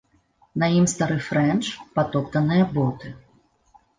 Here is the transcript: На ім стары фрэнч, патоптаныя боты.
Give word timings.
На 0.61 0.67
ім 0.77 0.85
стары 0.93 1.17
фрэнч, 1.27 1.69
патоптаныя 1.99 2.65
боты. 2.79 3.13